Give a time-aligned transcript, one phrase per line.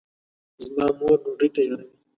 [0.63, 1.87] زما مور ډوډۍ تیاروي